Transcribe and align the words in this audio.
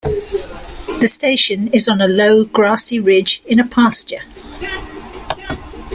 The 0.99 1.07
station 1.07 1.67
is 1.67 1.87
on 1.87 2.01
a 2.01 2.07
low 2.07 2.43
grassy 2.43 2.99
ridge 2.99 3.43
in 3.45 3.59
a 3.59 3.67
pasture. 3.67 4.23